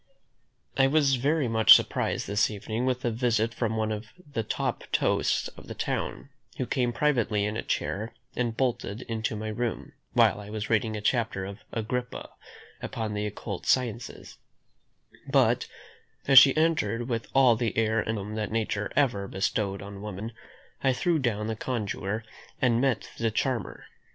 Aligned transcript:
I 0.77 0.87
was 0.87 1.13
very 1.17 1.47
much 1.47 1.75
surprised 1.75 2.25
this 2.25 2.49
evening 2.49 2.87
with 2.87 3.05
a 3.05 3.11
visit 3.11 3.53
from 3.53 3.77
one 3.77 3.91
of 3.91 4.07
the 4.33 4.41
top 4.41 4.85
Toasts 4.91 5.47
of 5.49 5.67
the 5.67 5.75
town, 5.75 6.29
who 6.57 6.65
came 6.65 6.91
privately 6.91 7.45
in 7.45 7.55
a 7.55 7.61
chair, 7.61 8.11
and 8.35 8.57
bolted 8.57 9.03
into 9.03 9.35
my 9.35 9.49
room, 9.49 9.93
while 10.13 10.39
I 10.39 10.49
was 10.49 10.71
reading 10.71 10.95
a 10.97 11.01
chapter 11.01 11.45
of 11.45 11.59
Agrippa 11.71 12.31
upon 12.81 13.13
the 13.13 13.27
occult 13.27 13.67
sciences; 13.67 14.39
but, 15.29 15.67
as 16.27 16.39
she 16.39 16.57
entered 16.57 17.07
with 17.07 17.27
all 17.35 17.55
the 17.55 17.77
air 17.77 17.99
and 17.99 18.15
bloom 18.15 18.33
that 18.33 18.51
nature 18.51 18.91
ever 18.95 19.27
bestowed 19.27 19.83
on 19.83 20.01
woman, 20.01 20.31
I 20.83 20.93
threw 20.93 21.19
down 21.19 21.45
the 21.45 21.55
conjurer, 21.55 22.23
and 22.59 22.81
met 22.81 23.11
the 23.19 23.29
charmer. 23.29 23.85